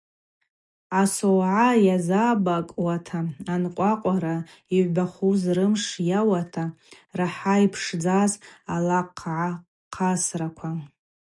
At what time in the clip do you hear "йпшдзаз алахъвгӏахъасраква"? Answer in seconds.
7.65-10.69